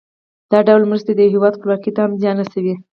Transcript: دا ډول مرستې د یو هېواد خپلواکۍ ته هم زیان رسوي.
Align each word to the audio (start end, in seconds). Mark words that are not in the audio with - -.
دا 0.51 0.59
ډول 0.67 0.83
مرستې 0.91 1.11
د 1.15 1.19
یو 1.23 1.33
هېواد 1.35 1.53
خپلواکۍ 1.57 1.91
ته 1.95 1.99
هم 2.03 2.11
زیان 2.21 2.37
رسوي. 2.39 2.75